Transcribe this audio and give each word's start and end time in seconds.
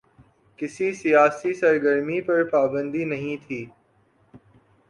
کسی 0.59 0.91
سیاسی 0.93 1.53
سرگرمی 1.53 2.21
پر 2.21 2.43
پابندی 2.43 3.05
نہیں 3.05 3.37
تھی۔ 3.47 3.65